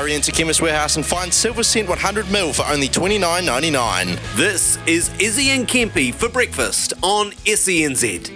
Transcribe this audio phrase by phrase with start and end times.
[0.00, 4.34] Hurry into Chemist Warehouse and find Silver Scent 100ml for only $29.99.
[4.34, 8.28] This is Izzy and Kempy for breakfast on SENZ.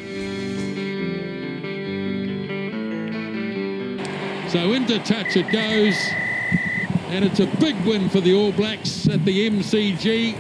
[4.50, 5.96] So into touch it goes,
[7.08, 10.36] and it's a big win for the All Blacks at the MCG.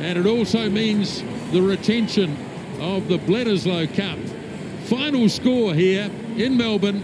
[0.00, 2.36] And it also means the retention
[2.80, 4.18] of the Bledisloe Cup.
[4.88, 7.00] Final score here in Melbourne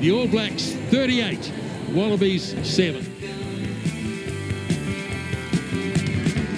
[0.00, 1.50] the All Blacks 38,
[1.92, 3.02] Wallabies 7.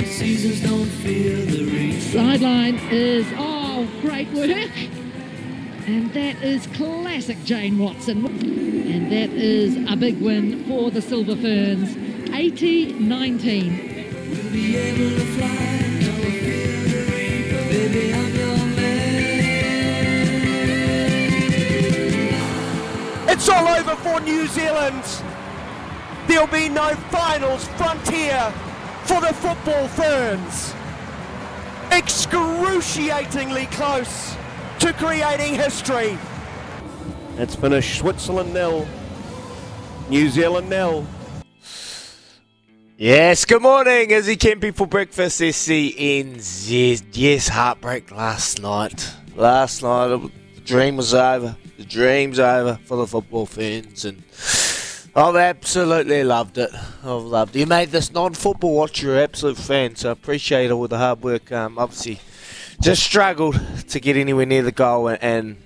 [0.06, 2.00] Seasons don't feel the rain.
[2.00, 4.70] Sideline is, oh, great work.
[5.86, 8.24] And that is classic Jane Watson.
[8.26, 11.96] And that is a big win for the Silver Ferns.
[12.34, 13.94] 80 19.
[14.52, 15.26] We'll
[24.16, 25.04] for New Zealand.
[26.26, 28.52] There'll be no finals frontier
[29.04, 30.74] for the football ferns.
[31.92, 34.36] Excruciatingly close
[34.80, 36.18] to creating history.
[37.36, 38.88] It's finished Switzerland nil,
[40.08, 41.06] New Zealand nil.
[42.96, 44.10] Yes, good morning.
[44.10, 47.02] Izzy Kempy for breakfast, SENZ.
[47.12, 49.12] Yes, heartbreak last night.
[49.34, 51.54] Last night, the dream was over.
[51.76, 54.22] The dream's over for the football fans, and
[55.14, 56.70] I've absolutely loved it.
[57.02, 57.60] I've loved it.
[57.60, 61.52] You made this non-football watcher an absolute fan, so I appreciate all the hard work.
[61.52, 62.20] Um, obviously,
[62.80, 65.56] just struggled to get anywhere near the goal and, and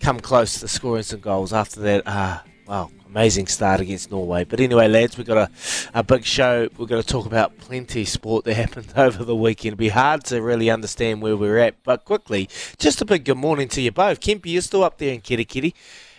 [0.00, 1.52] come close to scoring some goals.
[1.52, 4.42] After that, ah, wow, amazing start against Norway.
[4.44, 5.50] But anyway, lads, we've got a,
[5.92, 6.68] a big show.
[6.78, 9.74] We're going to talk about plenty sport that happened over the weekend.
[9.74, 11.82] It'll be hard to really understand where we're at.
[11.82, 14.20] But quickly, just a big good morning to you both.
[14.20, 15.74] Kempy, you're still up there in Kerikeri,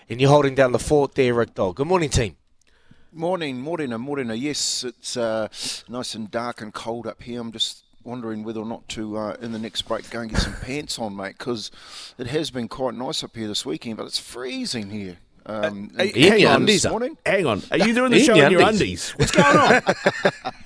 [0.08, 1.78] and you're holding down the fort there, Rick Dog.
[1.78, 2.36] Good morning, team.
[3.12, 4.30] Morning, morning, morning.
[4.36, 5.48] Yes, it's uh,
[5.90, 7.42] nice and dark and cold up here.
[7.42, 10.42] I'm just wondering whether or not to, uh, in the next break, go and get
[10.42, 11.72] some pants on, mate, because
[12.20, 15.18] it has been quite nice up here this weekend, but it's freezing here.
[15.46, 17.18] Um, in- hang on, this morning.
[17.26, 17.62] hang on.
[17.70, 19.12] Are you doing the In show your in your undies.
[19.12, 19.82] What's going on?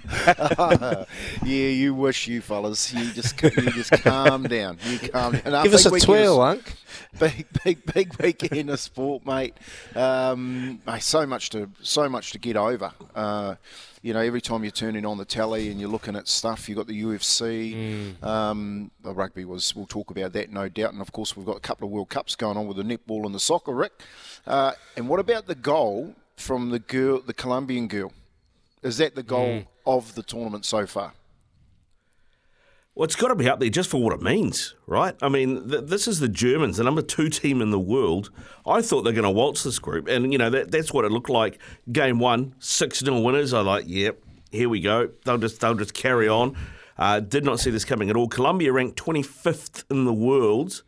[1.43, 2.93] yeah, you wish you fellas.
[2.93, 4.77] You just you just calm down.
[4.85, 5.53] You calm down.
[5.55, 6.73] Our Give us a twirl, Unk.
[7.19, 9.53] Big big big weekend of sport, mate.
[9.95, 12.91] Um, mate, so much to so much to get over.
[13.15, 13.55] Uh,
[14.01, 16.77] you know, every time you're turning on the telly and you're looking at stuff, you've
[16.77, 18.23] got the UFC.
[18.23, 19.75] Um, the rugby was.
[19.75, 20.93] We'll talk about that, no doubt.
[20.93, 23.25] And of course, we've got a couple of World Cups going on with the netball
[23.25, 23.93] and the soccer, Rick.
[24.45, 28.13] Uh, and what about the goal from the girl, the Colombian girl?
[28.83, 31.13] Is that the goal of the tournament so far?
[32.97, 35.13] Well, it's got to be up there just for what it means, right?
[35.21, 38.31] I mean, th- this is the Germans, the number two team in the world.
[38.65, 41.11] I thought they're going to waltz this group, and you know that that's what it
[41.11, 41.59] looked like.
[41.91, 43.53] Game one, six 0 winners.
[43.53, 44.17] I like, yep,
[44.51, 45.09] here we go.
[45.25, 46.57] They'll just they'll just carry on.
[46.97, 48.27] Uh, did not see this coming at all.
[48.27, 50.81] Colombia ranked twenty fifth in the world.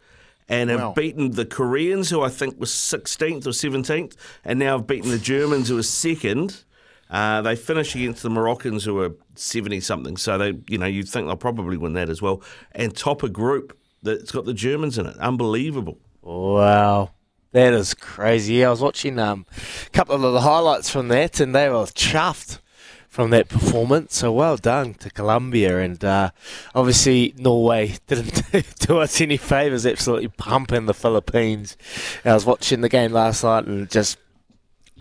[0.51, 0.93] And have Wow.
[0.93, 5.19] beaten the Koreans, who I think was 16th or 17th, and now have beaten the
[5.19, 6.63] Germans, who are second.
[7.09, 10.15] Uh, they finish against the Moroccans, who are seventy something.
[10.17, 12.41] So they, you know, you'd think they'll probably win that as well.
[12.71, 15.17] And top a group that's got the Germans in it.
[15.17, 15.97] Unbelievable.
[16.21, 17.11] Wow.
[17.51, 18.63] That is crazy.
[18.63, 19.45] I was watching um,
[19.87, 22.59] a couple of the highlights from that, and they were chuffed
[23.07, 24.15] from that performance.
[24.15, 26.29] So well done to Colombia, and uh,
[26.75, 29.85] obviously Norway didn't do us any favours.
[29.85, 31.75] Absolutely pumping the Philippines.
[32.23, 34.19] I was watching the game last night, and just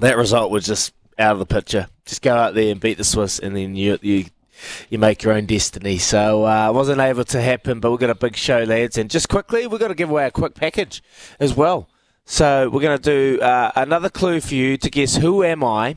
[0.01, 1.89] that result was just out of the picture.
[2.09, 4.25] Just go out there and beat the Swiss, and then you you
[4.89, 5.99] you make your own destiny.
[5.99, 8.97] So uh, wasn't able to happen, but we've got a big show, lads.
[8.97, 11.03] And just quickly, we've got to give away a quick package
[11.39, 11.89] as well.
[12.25, 15.97] So we're going to do uh, another clue for you to guess who am I,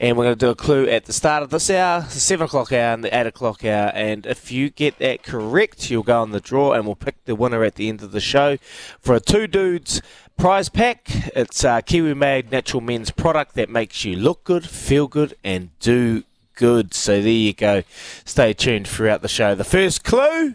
[0.00, 2.46] and we're going to do a clue at the start of this hour, the seven
[2.46, 3.90] o'clock hour, and the eight o'clock hour.
[3.94, 7.36] And if you get that correct, you'll go on the draw, and we'll pick the
[7.36, 8.58] winner at the end of the show
[9.00, 10.02] for a two dudes
[10.38, 11.02] prize pack.
[11.36, 16.22] It's a Kiwi-made natural men's product that makes you look good, feel good, and do
[16.54, 16.94] good.
[16.94, 17.82] So there you go.
[18.24, 19.54] Stay tuned throughout the show.
[19.54, 20.54] The first clue: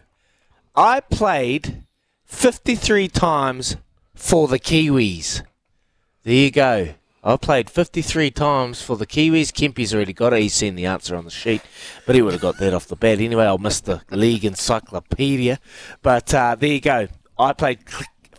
[0.75, 1.83] I played
[2.25, 3.75] 53 times
[4.15, 5.43] for the Kiwis.
[6.23, 6.95] There you go.
[7.25, 9.53] I played 53 times for the Kiwis.
[9.53, 10.41] Kempy's already got it.
[10.41, 11.61] He's seen the answer on the sheet,
[12.05, 13.45] but he would have got that off the bat anyway.
[13.45, 15.59] I'll miss the league encyclopedia.
[16.01, 17.07] But uh, there you go.
[17.37, 17.79] I played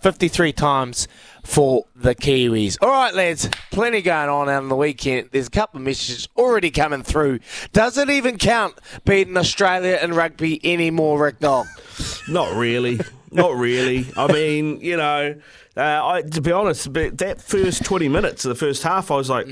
[0.04, 1.08] 53 times
[1.42, 2.76] for the Kiwis.
[2.82, 5.30] All right, lads, plenty going on out on the weekend.
[5.32, 7.40] There's a couple of messages already coming through.
[7.72, 11.40] Does it even count beating Australia in rugby anymore, Rick?
[11.40, 13.00] Not really.
[13.34, 14.06] Not really.
[14.16, 15.34] I mean, you know,
[15.76, 19.16] uh, I, to be honest, but that first 20 minutes of the first half, I
[19.16, 19.48] was like,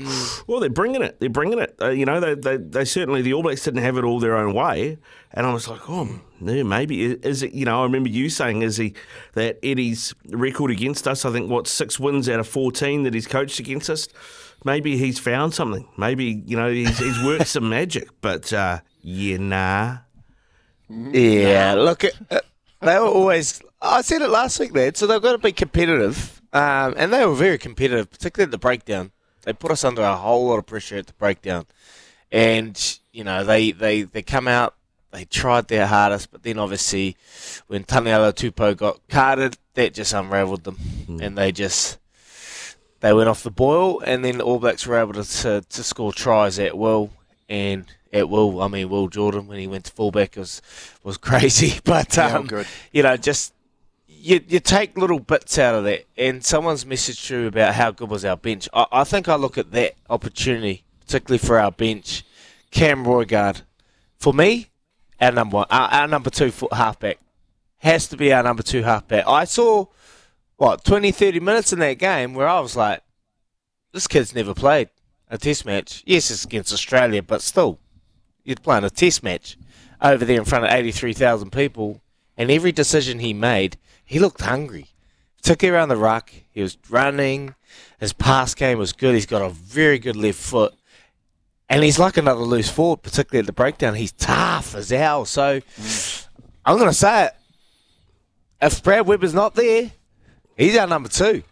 [0.47, 1.19] well, they're bringing it.
[1.19, 1.75] They're bringing it.
[1.81, 4.37] Uh, you know, they, they, they certainly, the All Blacks didn't have it all their
[4.37, 4.97] own way.
[5.31, 7.03] And I was like, oh, no, maybe.
[7.03, 8.93] Is it, you know, I remember you saying, is he,
[9.33, 13.27] that Eddie's record against us, I think, what, six wins out of 14 that he's
[13.27, 14.07] coached against us?
[14.63, 15.89] Maybe he's found something.
[15.97, 18.07] Maybe, you know, he's, he's worked some magic.
[18.21, 19.97] But, uh, yeah, nah.
[20.89, 22.39] Yeah, look, uh,
[22.85, 23.61] they were always.
[23.81, 24.97] I said it last week, lad.
[24.97, 28.57] So they've got to be competitive, um, and they were very competitive, particularly at the
[28.57, 29.11] breakdown.
[29.43, 31.65] They put us under a whole lot of pressure at the breakdown,
[32.31, 34.75] and you know they they they come out.
[35.11, 37.15] They tried their hardest, but then obviously,
[37.67, 40.79] when Taniela Tupou got carded, that just unravelled them,
[41.21, 41.99] and they just
[43.01, 45.83] they went off the boil, and then the All Blacks were able to, to to
[45.83, 47.11] score tries at will,
[47.47, 48.61] and at will.
[48.61, 50.61] I mean, Will Jordan when he went to fullback was
[51.03, 52.67] was crazy, but um, good.
[52.91, 53.53] you know, just
[54.07, 58.09] you you take little bits out of that, and someone's messaged through about how good
[58.09, 58.69] was our bench.
[58.73, 62.23] I, I think I look at that opportunity, particularly for our bench,
[62.71, 63.63] Cam Roigard.
[64.17, 64.69] For me,
[65.19, 67.19] our number one, our, our number two foot halfback
[67.77, 69.27] has to be our number two halfback.
[69.27, 69.87] I saw
[70.55, 73.01] what 20, 30 minutes in that game where I was like,
[73.91, 74.89] this kid's never played
[75.29, 76.01] a test match.
[76.05, 77.79] Yes, it's against Australia, but still,
[78.43, 79.57] you're playing a test match
[80.01, 82.01] over there in front of 83,000 people,
[82.37, 84.87] and every decision he made, he looked hungry.
[85.37, 87.55] Particularly around the ruck, he was running,
[87.99, 90.73] his pass game was good, he's got a very good left foot,
[91.69, 93.95] and he's like another loose forward, particularly at the breakdown.
[93.95, 95.25] He's tough as hell.
[95.25, 95.61] So,
[96.65, 97.33] I'm going to say it.
[98.61, 99.91] If Brad Weber's not there,
[100.55, 101.43] he's our number two.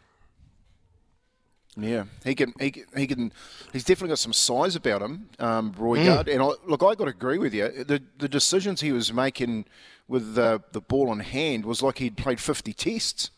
[1.77, 2.53] Yeah, he can.
[2.59, 2.83] He can.
[2.95, 3.31] He can
[3.71, 6.27] he's definitely got some size about him, um, Roigard.
[6.27, 7.69] And I, look, I got to agree with you.
[7.69, 9.65] The the decisions he was making
[10.07, 13.31] with the the ball in hand was like he'd played fifty tests.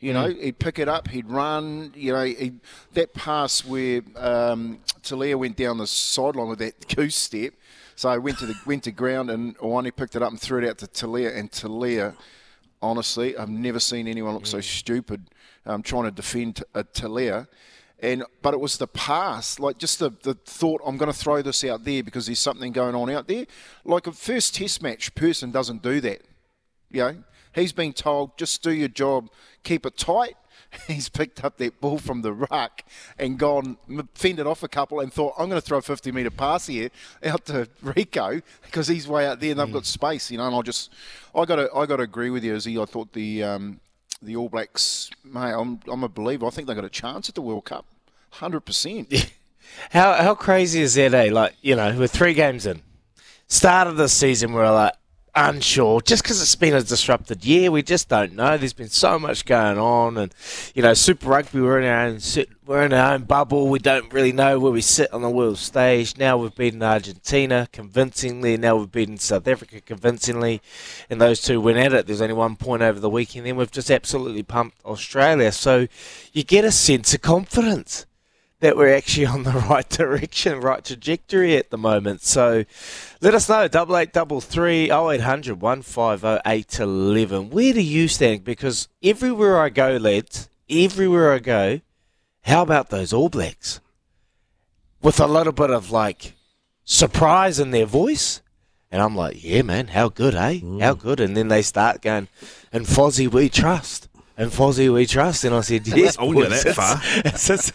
[0.00, 1.92] You know, he'd pick it up, he'd run.
[1.96, 2.52] You know, he,
[2.92, 7.54] that pass where um, Telea went down the sideline with that goose step.
[7.96, 10.62] So I went to the went to ground and Owani picked it up and threw
[10.62, 12.14] it out to Telea and Telea
[12.80, 15.28] honestly, I've never seen anyone look so stupid
[15.68, 17.46] um, trying to defend a Telea.
[18.00, 21.42] And but it was the pass, like just the, the thought, I'm going to throw
[21.42, 23.44] this out there because there's something going on out there.
[23.84, 26.22] Like a first test match person doesn't do that.
[26.90, 27.16] You know,
[27.54, 29.28] he's been told just do your job,
[29.62, 30.36] keep it tight.
[30.86, 32.82] He's picked up that ball from the ruck
[33.18, 33.78] and gone
[34.14, 36.90] fended off a couple and thought I'm going to throw a 50 metre pass here
[37.24, 40.46] out to Rieko because he's way out there and they've got space, you know.
[40.46, 40.92] And I just
[41.34, 42.78] I got to I got to agree with you, Izzy.
[42.78, 43.80] I thought the um,
[44.22, 46.46] the All Blacks, mate, I'm I'm a believer.
[46.46, 47.86] I think they got a chance at the World Cup,
[48.30, 49.12] hundred percent.
[49.90, 51.30] How how crazy is that, eh?
[51.30, 52.80] Like, you know, we're three games in.
[53.48, 54.94] Start of the season, we're like
[55.38, 57.70] unsure just because it's been a disrupted year.
[57.70, 58.56] We just don't know.
[58.56, 60.34] There's been so much going on, and
[60.74, 62.20] you know, Super Rugby, we're in our own
[62.66, 63.68] we're in our own bubble.
[63.68, 66.18] We don't really know where we sit on the world stage.
[66.18, 68.56] Now we've beaten Argentina convincingly.
[68.56, 70.60] Now we've beaten South Africa convincingly,
[71.08, 72.06] and those two went at it.
[72.06, 73.46] There's only one point over the weekend.
[73.46, 75.52] Then we've just absolutely pumped Australia.
[75.52, 75.86] So
[76.32, 78.06] you get a sense of confidence
[78.60, 82.22] that we're actually on the right direction, right trajectory at the moment.
[82.22, 82.64] So
[83.20, 87.50] let us know, double eight double three oh eight hundred one five oh eight eleven.
[87.50, 88.44] Where do you stand?
[88.44, 91.80] Because everywhere I go, lads, everywhere I go,
[92.42, 93.80] how about those All Blacks?
[95.00, 96.34] With a little bit of like
[96.84, 98.42] surprise in their voice.
[98.90, 100.60] And I'm like, yeah, man, how good, eh?
[100.80, 101.20] How good.
[101.20, 102.28] And then they start going,
[102.72, 104.07] and Fozzie, we trust.
[104.38, 105.42] And Fozzie, we trust.
[105.44, 107.00] And I said, yes, I wouldn't go that far.
[107.26, 107.72] it's- it's-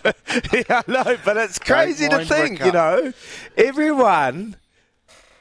[0.53, 3.13] yeah, I know, but it's crazy to think, you know.
[3.57, 4.55] Everyone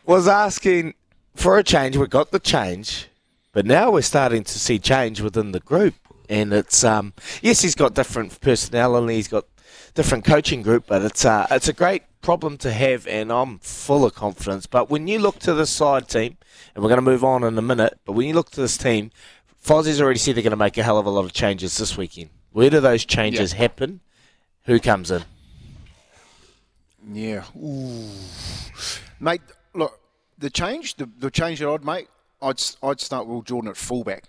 [0.05, 0.95] was asking
[1.35, 1.97] for a change.
[1.97, 3.09] We got the change,
[3.53, 5.95] but now we're starting to see change within the group.
[6.29, 7.13] And it's um
[7.43, 9.45] yes, he's got different personnel and he's got
[9.95, 14.05] different coaching group, but it's uh it's a great problem to have, and I'm full
[14.05, 14.67] of confidence.
[14.67, 16.37] But when you look to the side team,
[16.75, 18.77] and we're going to move on in a minute, but when you look to this
[18.79, 19.11] team,
[19.65, 21.97] Fozzie's already said they're going to make a hell of a lot of changes this
[21.97, 22.31] weekend.
[22.51, 24.01] Where do those changes happen?
[24.65, 25.23] Who comes in?
[27.11, 27.45] Yeah.
[27.57, 28.09] Ooh.
[29.21, 29.41] Mate,
[29.75, 30.01] look,
[30.39, 32.09] the change, the, the change that I'd make,
[32.41, 34.25] I'd, I'd start Will Jordan at fullback.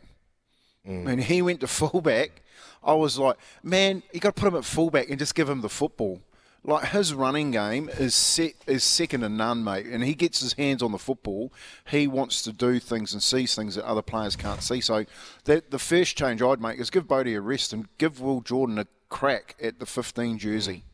[0.88, 1.08] Mm.
[1.08, 2.42] and he went to fullback,
[2.84, 5.62] I was like, man, you got to put him at fullback and just give him
[5.62, 6.22] the football.
[6.66, 9.86] Like his running game is set, is second to none, mate.
[9.86, 11.52] And he gets his hands on the football.
[11.90, 14.80] He wants to do things and sees things that other players can't see.
[14.80, 15.06] So
[15.44, 18.80] that the first change I'd make is give Bodie a rest and give Will Jordan
[18.80, 20.86] a crack at the 15 jersey.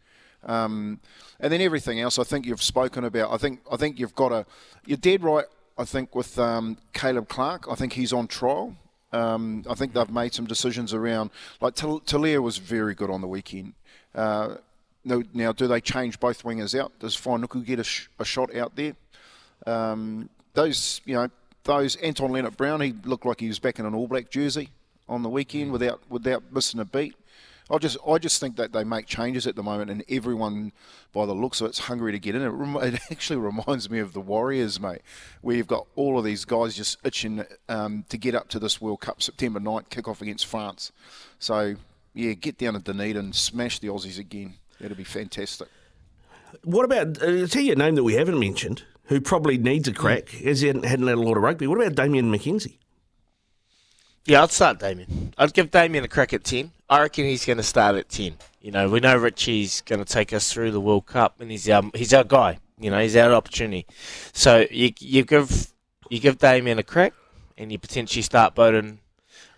[0.43, 0.99] Um,
[1.39, 3.31] and then everything else, I think you've spoken about.
[3.31, 4.45] I think I think you've got a.
[4.85, 5.45] You're dead right.
[5.77, 8.75] I think with um, Caleb Clarke, I think he's on trial.
[9.11, 11.31] Um, I think they've made some decisions around.
[11.61, 13.73] Like Telea was very good on the weekend.
[14.13, 14.55] Uh,
[15.03, 16.97] no, now, do they change both wingers out?
[16.99, 18.93] Does Whainuku get a, sh- a shot out there?
[19.65, 21.29] Um, those, you know,
[21.63, 24.69] those Anton Lienert-Brown, he looked like he was back in an All Black jersey
[25.07, 27.15] on the weekend without without missing a beat.
[27.71, 30.71] I just I just think that they make changes at the moment, and everyone,
[31.13, 32.41] by the looks of it, is hungry to get in.
[32.41, 35.01] It, rem- it actually reminds me of the Warriors, mate,
[35.41, 38.81] where you've got all of these guys just itching um, to get up to this
[38.81, 40.91] World Cup September night kickoff against France.
[41.37, 41.75] So
[42.13, 44.55] yeah, get down to Dunedin and smash the Aussies again.
[44.79, 45.67] That'd be fantastic.
[46.63, 49.87] What about, uh, I'll tell you a name that we haven't mentioned, who probably needs
[49.87, 51.67] a crack, as he hadn't, hadn't had a lot of rugby.
[51.67, 52.77] What about Damian McKenzie?
[54.25, 55.33] Yeah, I'd start Damian.
[55.37, 56.71] I'd give Damian a crack at 10.
[56.89, 58.35] I reckon he's going to start at 10.
[58.61, 61.69] You know, we know Richie's going to take us through the World Cup, and he's
[61.69, 62.59] our, he's our guy.
[62.79, 63.85] You know, he's our opportunity.
[64.33, 65.71] So you, you give
[66.09, 67.13] you give Damian a crack,
[67.57, 68.99] and you potentially start Beauden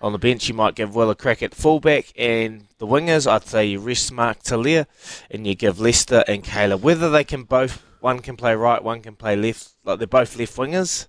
[0.01, 0.47] on the bench.
[0.47, 4.11] You might give Will a crack at fullback, and the wingers, I'd say you rest
[4.11, 4.85] Mark Telea,
[5.29, 6.81] and you give Leicester and Caleb.
[6.81, 10.37] Whether they can both, one can play right, one can play left, like they're both
[10.37, 11.07] left wingers,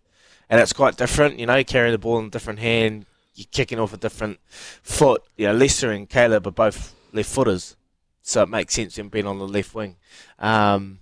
[0.48, 1.38] and it's quite different.
[1.38, 4.38] You know, carrying the ball in a different hand, you're kicking off a different
[4.82, 5.22] foot.
[5.36, 7.76] You know, Leicester and Caleb are both left footers,
[8.22, 9.96] so it makes sense them being on the left wing.
[10.38, 10.98] Um,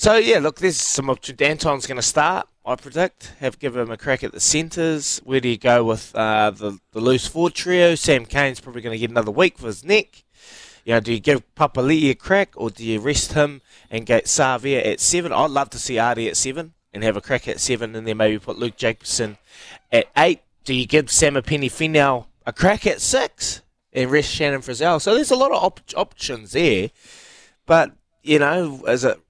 [0.00, 1.42] so yeah, look, there's some options.
[1.42, 2.48] Anton's going to start.
[2.64, 3.34] I predict.
[3.40, 5.20] Have give him a crack at the centres.
[5.24, 7.94] Where do you go with uh, the the loose forward trio?
[7.96, 10.24] Sam Cane's probably going to get another week for his neck.
[10.86, 14.24] You know, do you give Papali'i a crack or do you rest him and get
[14.24, 15.32] Savea at seven?
[15.32, 18.16] I'd love to see Ardie at seven and have a crack at seven, and then
[18.16, 19.36] maybe put Luke Jacobson
[19.92, 20.40] at eight.
[20.64, 23.60] Do you give Samipeni Finau a crack at six
[23.92, 25.02] and rest Shannon Frizzell?
[25.02, 26.88] So there's a lot of op- options there,
[27.66, 27.92] but
[28.22, 29.20] you know, as it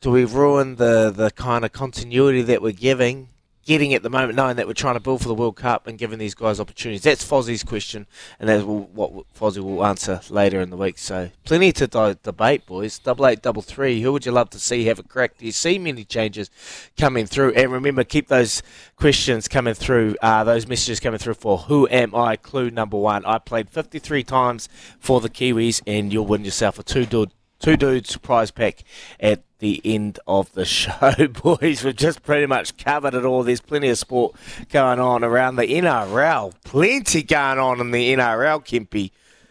[0.00, 3.30] do we ruin the, the kind of continuity that we're giving,
[3.64, 5.98] getting at the moment, knowing that we're trying to build for the World Cup and
[5.98, 7.02] giving these guys opportunities?
[7.02, 8.06] That's Fozzie's question,
[8.38, 10.98] and that's what Fozzie will answer later in the week.
[10.98, 13.00] So plenty to di- debate, boys.
[13.00, 14.00] Double eight, double three.
[14.00, 15.36] Who would you love to see have a crack?
[15.36, 16.48] Do you see many changes
[16.96, 17.54] coming through?
[17.54, 18.62] And remember, keep those
[18.94, 22.36] questions coming through, uh, those messages coming through for Who Am I?
[22.36, 23.24] Clue number one.
[23.24, 24.68] I played 53 times
[25.00, 28.84] for the Kiwis, and you'll win yourself a two dude two dudes prize pack
[29.18, 31.84] at the end of the show, boys.
[31.84, 33.42] We've just pretty much covered it all.
[33.42, 34.36] There's plenty of sport
[34.70, 36.54] going on around the NRL.
[36.64, 39.10] Plenty going on in the NRL, Kempy.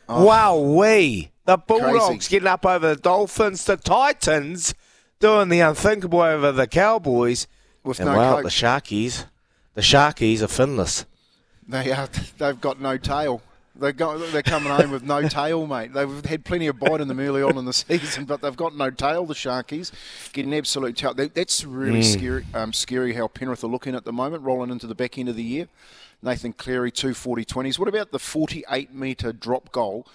[0.10, 0.24] Oh.
[0.26, 2.30] wow, we the Bulldogs Crazy.
[2.30, 4.74] getting up over the Dolphins, the Titans
[5.20, 7.48] doing the unthinkable over the Cowboys,
[7.84, 8.44] With and no wow, coach.
[8.44, 9.26] the Sharkies,
[9.74, 11.06] the Sharkies are finless.
[11.68, 13.42] They are, they've got no tail.
[13.80, 15.94] They got, they're coming home with no tail, mate.
[15.94, 18.76] They've had plenty of bite in them early on in the season, but they've got
[18.76, 19.26] no tail.
[19.26, 19.92] The Sharkies
[20.34, 21.14] getting absolute tail.
[21.14, 22.46] That- That's really scary.
[22.54, 25.36] Um, scary how Penrith are looking at the moment, rolling into the back end of
[25.36, 25.68] the year.
[26.24, 27.78] Nathan Cleary, two 40-20s.
[27.78, 30.08] What about the 48 metre drop goal?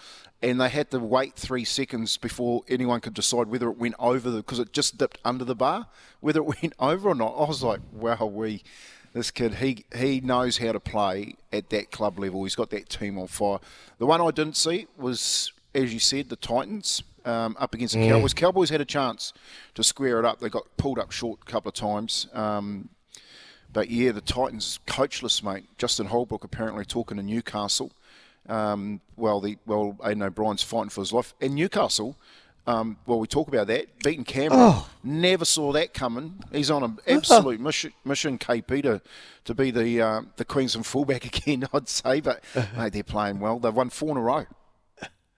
[0.43, 4.29] And they had to wait three seconds before anyone could decide whether it went over
[4.29, 5.87] the because it just dipped under the bar,
[6.19, 7.33] whether it went over or not.
[7.39, 8.65] I was like, wow, we
[9.13, 12.45] this kid he he knows how to play at that club level.
[12.45, 13.59] He's got that team on fire.
[13.99, 18.09] The one I didn't see was, as you said, the Titans um, up against the
[18.09, 18.35] Cowboys.
[18.35, 19.33] Cowboys had a chance
[19.75, 20.41] to square it up.
[20.41, 22.27] They got pulled up short a couple of times.
[22.33, 22.89] Um,
[23.73, 25.65] but yeah, the Titans coachless, mate.
[25.79, 27.93] Justin Holbrook apparently talking to Newcastle.
[28.49, 31.35] Um, well, the well, Aidan O'Brien's fighting for his life.
[31.41, 32.17] And Newcastle,
[32.67, 34.85] um, well, we talk about that beating Canberra.
[35.03, 36.43] Never saw that coming.
[36.53, 39.03] He's on an absolute mission, mission, KP to
[39.45, 41.67] to be the uh, the Queensland fullback again.
[41.73, 42.43] I'd say, but
[42.77, 43.59] mate, they're playing well.
[43.59, 44.47] They've won four in a row.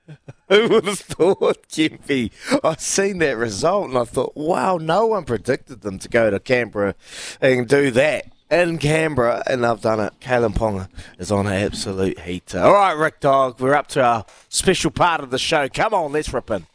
[0.51, 2.31] Who would have thought, Kempy?
[2.63, 6.39] I seen that result and I thought, wow, no one predicted them to go to
[6.39, 6.95] Canberra
[7.41, 10.13] and do that in Canberra, and they've done it.
[10.21, 10.89] Kalyn Ponga
[11.19, 12.61] is on an absolute heater.
[12.61, 15.71] All right, Rick Dog, we're up to our special part of the show.
[15.71, 16.67] Come on, let's rip in.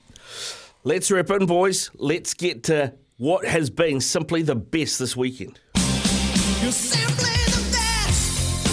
[0.83, 1.91] Let's rip in, boys.
[1.95, 5.59] Let's get to what has been simply the best this weekend.
[6.61, 8.65] You're simply the best.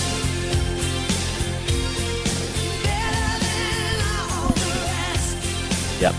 [2.84, 6.00] Better than all the rest.
[6.00, 6.14] Yep.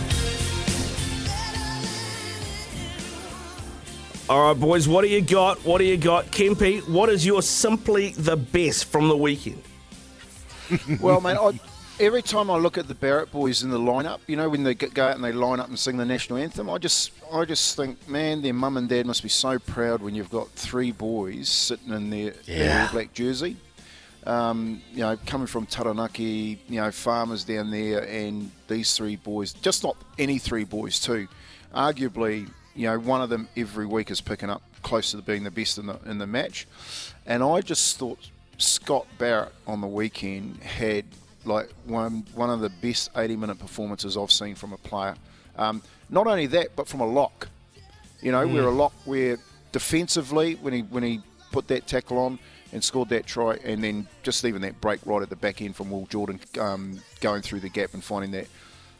[4.30, 5.64] All right, boys, what do you got?
[5.64, 6.26] What do you got?
[6.28, 9.64] Kempy, what is your simply the best from the weekend?
[11.00, 11.58] well, mate, I,
[12.00, 14.74] every time I look at the Barrett boys in the lineup, you know, when they
[14.74, 17.76] go out and they line up and sing the national anthem, I just, I just
[17.76, 21.50] think, man, their mum and dad must be so proud when you've got three boys
[21.50, 22.84] sitting in their, their Yeah.
[22.84, 23.58] All black jersey.
[24.26, 29.54] Um, you know, coming from Taranaki, you know, farmers down there, and these three boys,
[29.54, 31.30] just not any three boys, too.
[31.74, 35.52] Arguably, you know, one of them every week is picking up close to being the
[35.52, 36.68] best in the in the match.
[37.26, 38.20] And I just thought
[38.58, 41.06] Scott Barrett on the weekend had
[41.46, 45.16] like one one of the best 80 minute performances I've seen from a player.
[45.58, 47.48] Um, not only that, but from a lock.
[48.22, 49.38] You know, we're a lock where
[49.72, 52.40] defensively when he when he put that tackle on
[52.74, 55.76] and scored that try, and then just even that break right at the back end
[55.76, 58.48] from Will Jordan um, going through the gap and finding that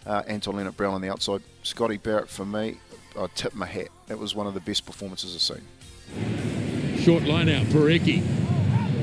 [0.06, 1.42] uh, Anton Lienert-Brown on the outside.
[1.64, 2.78] Scotty Barrett for me,
[3.20, 3.90] I tip my hat.
[4.08, 6.98] That was one of the best performances I've seen.
[7.00, 8.47] Short line out for Eki.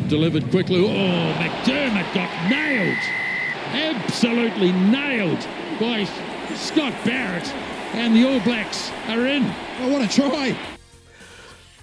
[0.09, 0.85] Delivered quickly.
[0.85, 2.99] Oh, McDermott got nailed.
[3.73, 5.47] Absolutely nailed
[5.81, 6.05] by
[6.55, 7.47] Scott Barrett.
[7.95, 9.45] And the All Blacks are in.
[9.81, 10.57] Oh, what a try.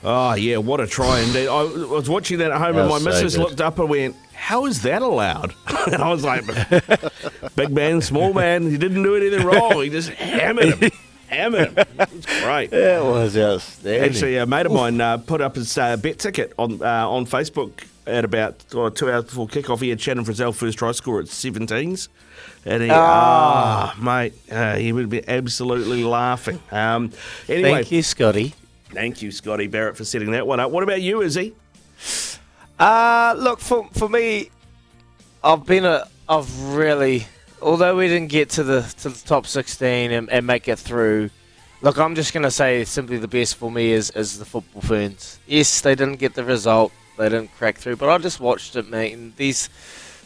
[0.03, 1.47] Oh, yeah, what a try indeed.
[1.47, 3.43] I was watching that at home That and my so missus good.
[3.43, 5.53] looked up and went, How is that allowed?
[5.87, 6.43] and I was like,
[7.55, 9.81] Big man, small man, he didn't do anything wrong.
[9.81, 10.91] He just hammered him.
[11.27, 11.85] Hammered him.
[11.99, 12.71] It's great.
[12.71, 14.03] That was outstanding.
[14.09, 17.25] Actually, a mate of mine uh, put up his uh, bet ticket on uh, on
[17.25, 19.81] Facebook at about uh, two hours before kickoff.
[19.81, 22.07] He had Shannon Frizzell first try score at 17s.
[22.65, 26.61] And he, ah, mate, uh, he would be absolutely laughing.
[26.71, 27.11] Um,
[27.49, 28.53] anyway, Thank you, Scotty.
[28.91, 30.69] Thank you, Scotty Barrett, for setting that one up.
[30.69, 31.55] What about you, Izzy?
[32.77, 34.49] Uh, look for for me,
[35.43, 37.27] I've been a I've really
[37.61, 41.29] although we didn't get to the to the top sixteen and, and make it through.
[41.81, 45.39] Look, I'm just gonna say simply the best for me is is the football ferns.
[45.47, 48.89] Yes, they didn't get the result, they didn't crack through, but I just watched it,
[48.89, 49.69] mate, and these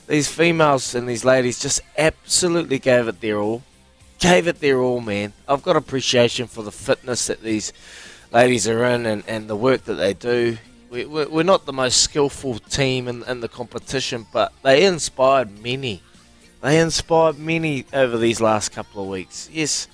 [0.08, 3.64] these females and these ladies just absolutely gave it their all.
[4.20, 5.34] Gave it their all, man.
[5.48, 7.74] I've got appreciation for the fitness that these
[8.32, 10.58] ladies are in and, and the work that they do.
[10.90, 16.02] We, we're, not the most skillful team in, in the competition, but they inspired many.
[16.62, 19.50] They inspired many over these last couple of weeks.
[19.52, 19.88] Yes,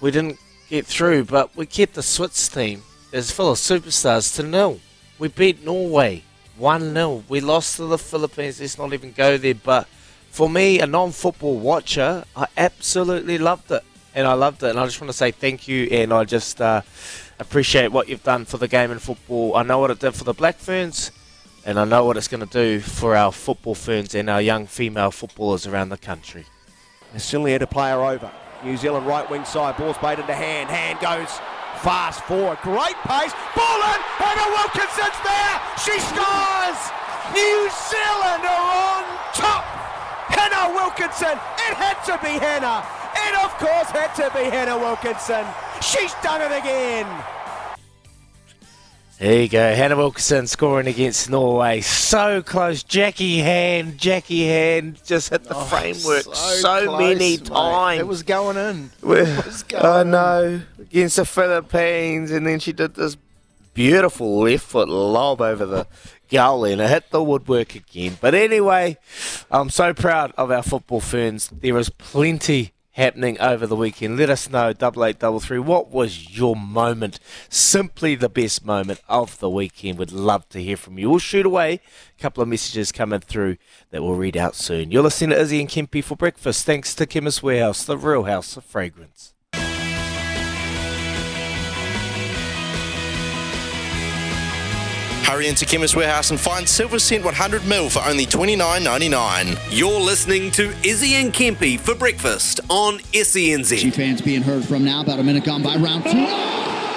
[0.00, 4.42] we didn't get through, but we kept the Swiss team is full of superstars to
[4.42, 4.80] nil.
[5.18, 6.22] We beat Norway
[6.56, 7.24] 1 0.
[7.28, 8.60] We lost to the Philippines.
[8.60, 9.54] Let's not even go there.
[9.54, 9.88] But
[10.30, 13.82] for me, a non football watcher, I absolutely loved it.
[14.14, 14.70] And I loved it.
[14.70, 15.84] And I just want to say thank you.
[15.90, 16.82] And I just uh,
[17.38, 19.56] appreciate what you've done for the game in football.
[19.56, 21.10] I know what it did for the Black Ferns.
[21.64, 24.66] And I know what it's going to do for our football ferns and our young
[24.66, 26.46] female footballers around the country.
[27.12, 28.30] And Finley had a player over.
[28.64, 30.70] New Zealand right wing side, ball's played into hand.
[30.70, 31.38] Hand goes
[31.82, 32.58] fast forward.
[32.62, 33.32] Great pace.
[33.54, 34.00] Ball in.
[34.18, 35.54] Hannah Wilkinson's there.
[35.78, 36.80] She scores.
[37.34, 39.02] New Zealand are on
[39.34, 39.64] top.
[40.32, 41.38] Hannah Wilkinson.
[41.68, 42.82] It had to be Hannah.
[43.14, 45.44] It of course had to be Hannah Wilkinson.
[45.80, 47.06] She's done it again.
[49.18, 49.74] There you go.
[49.74, 51.80] Hannah Wilkinson scoring against Norway.
[51.80, 52.84] So close.
[52.84, 57.44] Jacqui Hand, Jacqui Hand just hit the oh, framework so, close, many mate.
[57.44, 57.98] times.
[57.98, 58.90] It was going in.
[59.02, 60.10] Was going I in.
[60.12, 60.60] know.
[60.78, 63.16] Against the Philippines, and then she did this
[63.74, 65.88] beautiful left foot lob over the
[66.30, 68.18] goalie, and it hit the woodwork again.
[68.20, 68.98] But anyway,
[69.50, 71.48] I'm so proud of our football ferns.
[71.48, 74.18] There is plenty happening over the weekend.
[74.18, 75.60] Let us know, double eight double three.
[75.60, 77.20] What was your moment?
[77.48, 79.98] Simply the best moment of the weekend.
[79.98, 81.08] Would love to hear from you.
[81.08, 81.74] We'll shoot away
[82.18, 83.56] a couple of messages coming through
[83.90, 84.90] that we'll read out soon.
[84.90, 86.66] You're listening to Izzy and Kempy for breakfast.
[86.66, 89.32] Thanks to Chemist Warehouse, the real house of fragrance.
[95.28, 99.58] Hurry into Chemist Warehouse and find Silver Scent 100ml for only $29.99.
[99.70, 103.92] You're listening to Izzy and Kempy for breakfast on G SENZ.
[103.92, 106.87] fans being heard from now, about a minute gone by round two.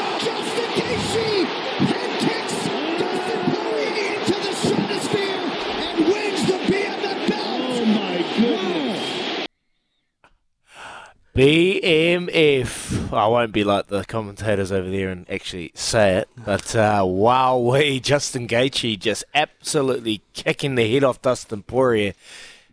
[11.35, 13.13] BMF.
[13.13, 17.57] I won't be like the commentators over there and actually say it, but uh, wow,
[17.71, 22.13] we Justin Gaethje just absolutely kicking the head off Dustin Poirier.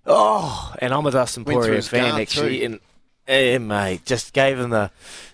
[0.05, 2.65] Oh, and I'm a Dustin Went Poirier fan actually, too.
[2.65, 2.81] and
[3.29, 4.91] eh, mate, just gave him the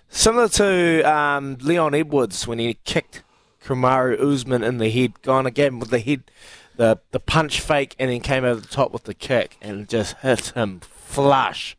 [0.07, 3.23] similar to um, Leon Edwards when he kicked
[3.63, 6.29] Kamaru Usman in the head, gone again with the head,
[6.75, 10.15] the the punch fake, and then came over the top with the kick and just
[10.17, 11.75] hit him flush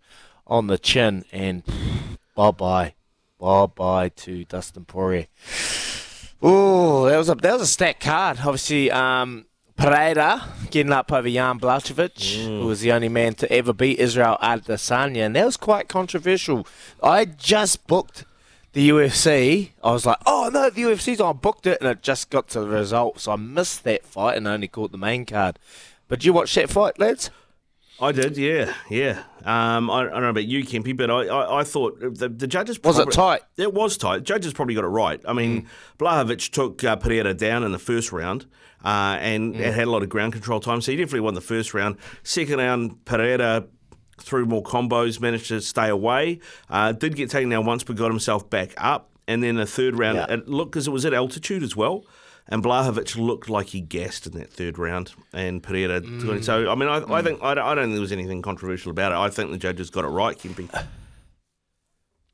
[0.46, 1.62] on the chin, and
[2.34, 2.94] bye bye,
[3.38, 5.26] bye bye to Dustin Poirier.
[6.42, 8.38] Oh, that was a that was a stacked card.
[8.40, 13.72] Obviously, um, Pereira getting up over Jan Blachowicz, who was the only man to ever
[13.72, 16.66] beat Israel Adesanya, and that was quite controversial.
[17.02, 18.24] I just booked
[18.72, 19.70] the UFC.
[19.82, 21.30] I was like, oh no, the UFC's on.
[21.30, 24.36] I booked it, and it just got to the result, so I missed that fight
[24.36, 25.58] and only caught the main card.
[26.08, 27.30] But you watch that fight, lads?
[28.00, 29.22] I did, yeah, yeah.
[29.44, 32.46] Um, I, I don't know about you, Kempy, but I, I, I thought the, the
[32.46, 33.40] judges Was it tight?
[33.56, 34.22] It was tight.
[34.24, 35.20] Judges probably got it right.
[35.26, 35.66] I mean,
[35.98, 38.46] Blachowicz took uh, Pereira down in the first round
[38.84, 41.40] uh, and it had a lot of ground control time, so he definitely won the
[41.40, 41.96] first round.
[42.22, 43.64] Second round, Pereira
[44.18, 46.40] threw more combos, managed to stay away.
[46.68, 49.10] Uh, did get taken down once, but got himself back up.
[49.28, 50.34] And then the third round, Yeah.
[50.34, 52.04] it looked because it was at altitude as well.
[52.48, 56.00] And Blachowicz looked like he gassed in that third round, and Pereira.
[56.42, 58.92] So I mean, I, I think I don't, I don't think there was anything controversial
[58.92, 59.16] about it.
[59.16, 60.70] I think the judges got it right, Kimpy.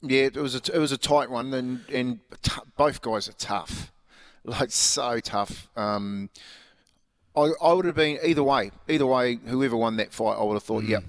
[0.03, 3.35] Yeah, it was a, it was a tight one, and and t- both guys are
[3.35, 3.91] tough,
[4.45, 5.69] like so tough.
[5.77, 6.29] Um,
[7.35, 9.39] I I would have been either way, either way.
[9.47, 11.05] Whoever won that fight, I would have thought, yep,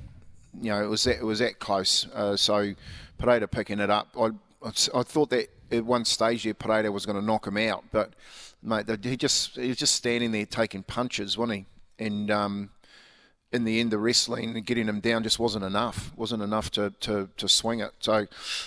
[0.61, 2.07] you know, it was that it was that close.
[2.13, 2.73] Uh, so
[3.17, 4.29] Pereira picking it up, I
[4.63, 8.13] I thought that at one stage there Pereira was going to knock him out, but
[8.61, 12.05] mate, he just he was just standing there taking punches, wasn't he?
[12.05, 12.69] And um,
[13.53, 16.11] in the end, the wrestling and getting him down just wasn't enough.
[16.15, 17.91] wasn't enough to, to, to swing it.
[17.99, 18.25] So,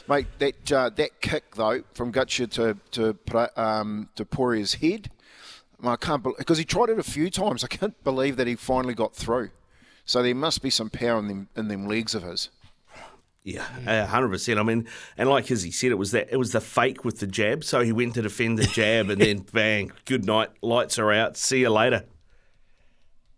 [0.09, 5.11] mate, that uh, that kick though from Gaethje to to um, to Poirier's head,
[5.83, 7.65] I can't because he tried it a few times.
[7.65, 9.51] I can't believe that he finally got through.
[10.05, 12.49] So there must be some power in them in them legs of his.
[13.47, 14.59] Yeah, hundred percent.
[14.59, 17.21] I mean, and like as he said, it was that it was the fake with
[17.21, 17.63] the jab.
[17.63, 21.37] So he went to defend the jab, and then bang, good night, lights are out.
[21.37, 22.03] See you later.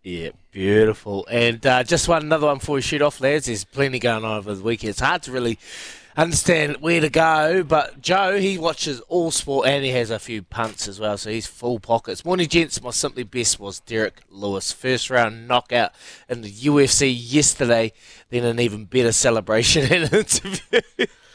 [0.01, 1.27] Yeah, beautiful.
[1.29, 3.45] And uh, just one another one before we shoot off, lads.
[3.45, 4.89] There's plenty going on over the weekend.
[4.89, 5.59] It's hard to really
[6.17, 10.41] understand where to go, but Joe, he watches all sport and he has a few
[10.41, 12.25] punts as well, so he's full pockets.
[12.25, 12.81] Morning, gents.
[12.81, 14.71] My simply best was Derrick Lewis.
[14.71, 15.93] First round knockout
[16.27, 17.93] in the UFC yesterday,
[18.29, 20.81] then an even better celebration and interview.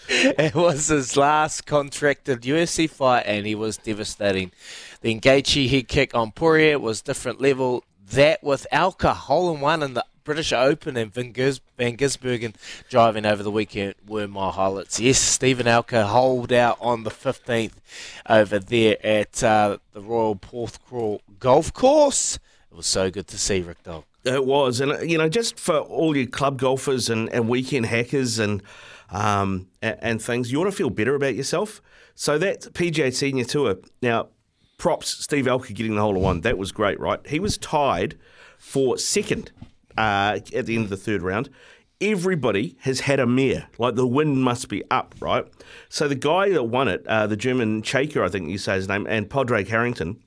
[0.06, 4.52] It was his last contracted UFC fight, and he was devastating.
[5.00, 7.84] The Gaethje head kick on Poirier was different level.
[8.10, 12.54] That with Alker hole in one in the British Open and Van, Gis- Van Gisbergen
[12.88, 14.98] driving over the weekend were my highlights.
[14.98, 17.74] Yes, Stephen Alker holed out on the 15th
[18.28, 22.38] over there at uh, the Royal Porthcawl Golf Course.
[22.70, 24.04] It was so good to see Rick Dog.
[24.24, 27.86] It was, and uh, you know, just for all you club golfers and, and weekend
[27.86, 28.62] hackers and
[29.10, 31.82] um, and, and things, you want to feel better about yourself.
[32.14, 34.28] So that PGA Senior Tour now,
[34.78, 36.40] props Steve Alker getting the hole in one.
[36.40, 37.20] That was great, right?
[37.26, 38.16] He was tied
[38.58, 39.52] for second
[39.96, 41.50] uh, at the end of the third round.
[42.00, 43.68] Everybody has had a mare.
[43.78, 45.46] Like the wind must be up, right?
[45.88, 48.88] So the guy that won it, uh, the German Cejka, I think you say his
[48.88, 50.20] name, and Padraig Harrington,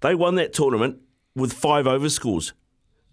[0.00, 1.00] they won that tournament
[1.34, 2.52] with five over scores.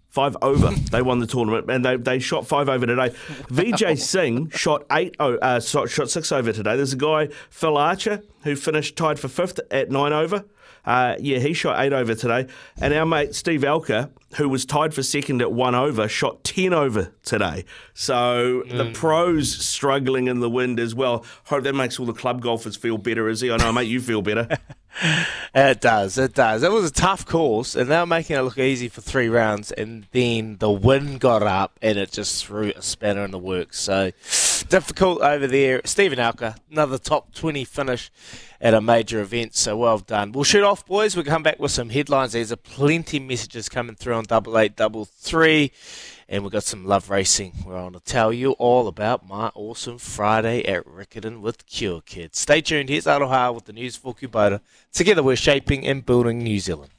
[0.08, 0.70] Five over.
[0.90, 3.10] they won the tournament and they, they shot five over today.
[3.50, 6.76] Vijay Singh shot eight uh, shot, shot six over today.
[6.76, 10.44] There's a guy, Phil Archer, who finished tied for fifth at nine over.
[10.88, 12.46] Uh, yeah, he shot eight over today.
[12.80, 16.72] And our mate Steve Alker, who was tied for second at one over, shot 10
[16.72, 17.66] over today.
[17.92, 21.26] So the pros struggling in the wind as well.
[21.44, 23.50] Hope that makes all the club golfers feel better, is he?
[23.50, 24.48] I know, mate, you feel better.
[25.54, 26.64] It does, it does.
[26.64, 29.70] It was a tough course, and they were making it look easy for three rounds,
[29.70, 33.78] and then the wind got up, and it just threw a spanner in the works.
[33.78, 34.10] So
[34.62, 35.80] difficult over there.
[35.84, 38.10] Stephen Alker, another top 20 finish
[38.60, 40.32] at a major event, so well done.
[40.32, 41.14] We'll shoot off, boys.
[41.14, 42.32] We'll come back with some headlines.
[42.32, 45.72] There's a plenty messages coming through on double eight double three.
[46.28, 47.54] And we've got some love racing.
[47.64, 52.38] We're on to tell you all about my awesome Friday at Riccarton with Cure Kids.
[52.38, 52.90] Stay tuned.
[52.90, 54.60] Here's Aroha with the news for Kubota.
[54.92, 56.90] Together we're shaping and building New Zealand.